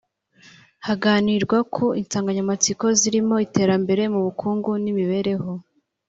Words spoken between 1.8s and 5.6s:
nsanganyamatsiko zirimo; iterambere mu bukungu n’imibereho